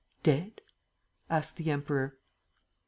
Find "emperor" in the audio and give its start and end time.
1.69-2.17